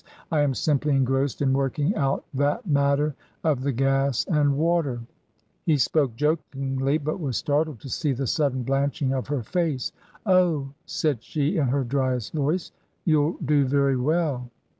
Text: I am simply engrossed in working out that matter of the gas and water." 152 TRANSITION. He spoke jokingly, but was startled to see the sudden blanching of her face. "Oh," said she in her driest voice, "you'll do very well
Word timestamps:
I 0.31 0.41
am 0.41 0.55
simply 0.55 0.95
engrossed 0.95 1.43
in 1.43 1.53
working 1.53 1.93
out 1.95 2.25
that 2.33 2.65
matter 2.65 3.13
of 3.43 3.61
the 3.61 3.71
gas 3.71 4.25
and 4.25 4.57
water." 4.57 4.93
152 5.65 5.67
TRANSITION. 5.67 5.71
He 5.71 5.77
spoke 5.77 6.15
jokingly, 6.15 6.97
but 6.97 7.19
was 7.19 7.37
startled 7.37 7.79
to 7.81 7.89
see 7.89 8.11
the 8.11 8.25
sudden 8.25 8.63
blanching 8.63 9.13
of 9.13 9.27
her 9.27 9.43
face. 9.43 9.91
"Oh," 10.25 10.69
said 10.87 11.21
she 11.21 11.57
in 11.59 11.67
her 11.67 11.83
driest 11.83 12.33
voice, 12.33 12.71
"you'll 13.05 13.37
do 13.45 13.67
very 13.67 13.95
well 13.95 14.49